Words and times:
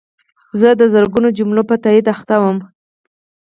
زه 0.59 0.69
د 0.79 0.81
زرګونو 0.93 1.29
جملو 1.37 1.63
په 1.69 1.75
تایید 1.83 2.05
اخته 2.13 2.35
وم. 2.41 2.57